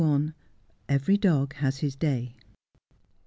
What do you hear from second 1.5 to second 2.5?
HAS HIS DAY.